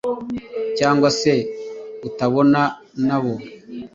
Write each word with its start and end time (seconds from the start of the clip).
cyangwa 0.77 1.09
se 1.19 1.33
utabana 2.07 2.61
nabo 3.07 3.33